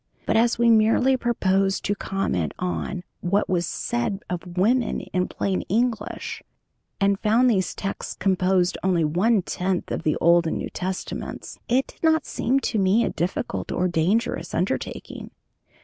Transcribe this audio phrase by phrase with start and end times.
[0.25, 5.61] But as we merely proposed to comment on what was said of women in plain
[5.69, 6.41] English,
[6.99, 11.85] and found these texts composed only one tenth of the Old and New Testaments, it
[11.85, 15.29] did not seem to me a difficult or dangerous undertaking.